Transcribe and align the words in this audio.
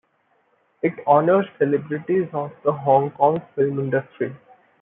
It 0.81 0.95
honours 1.05 1.45
celebrities 1.59 2.27
of 2.33 2.51
the 2.65 2.73
Hong 2.73 3.11
Kong 3.11 3.39
film 3.53 3.77
industry. 3.77 4.35